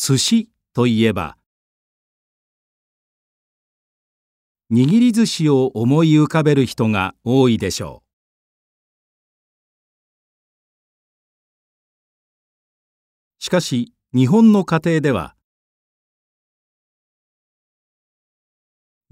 [0.00, 1.36] 寿司といえば
[4.70, 8.04] 握り寿司を思い浮かべる人が多いでしょ
[13.40, 13.44] う。
[13.44, 15.34] しかし日本の家庭では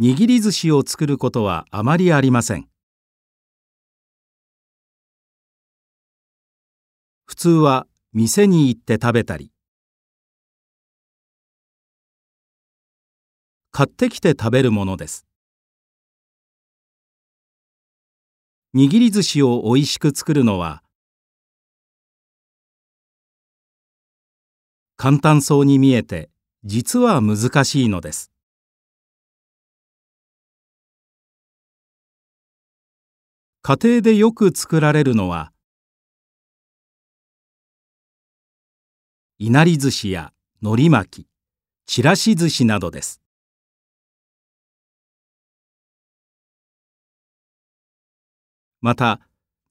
[0.00, 2.68] 握り寿司を作ることはあまりありません。
[7.24, 9.50] 普通は店に行って食べたり
[13.76, 15.26] 買ってきて食べるものです。
[18.74, 20.82] 握り寿司をおいしく作るのは
[24.96, 26.30] 簡単そうに見えて
[26.64, 28.30] 実は難しいのです。
[33.60, 35.52] 家庭でよく作られるのは
[39.38, 40.32] いなり寿司や
[40.62, 41.26] のり巻き
[41.84, 43.20] ちらし寿司などです。
[48.80, 49.20] また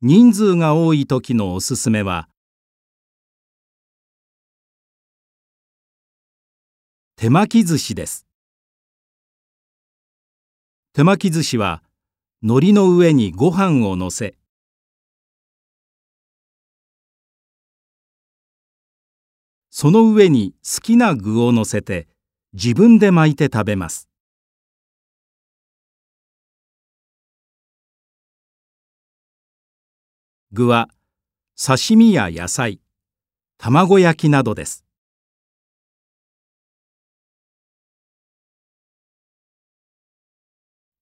[0.01, 2.27] 人数が多い時のおすすめは
[7.15, 8.25] 手巻き寿司です。
[10.93, 11.83] 手巻き寿司は
[12.41, 14.35] 海苔の上にご飯をのせ
[19.69, 22.07] その上に好きな具をのせて
[22.53, 24.07] 自分で巻いて食べます。
[30.55, 30.87] 具は
[31.61, 32.79] 刺身や野菜
[33.57, 34.85] 卵焼きなどです。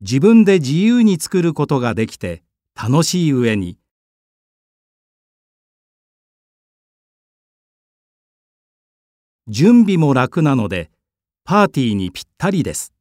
[0.01, 2.43] 自分で自由に作ることができて
[2.75, 3.77] 楽しい上に。
[9.47, 10.89] 準備も楽なので
[11.43, 12.91] パーティーにぴったりです。